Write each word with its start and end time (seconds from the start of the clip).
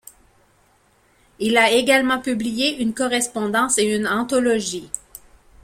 Il 1.37 1.57
a 1.59 1.69
également 1.69 2.19
publié 2.19 2.81
une 2.81 2.91
correspondance 2.95 3.77
et 3.77 3.83
une 3.83 4.07
anthologie. 4.07 4.89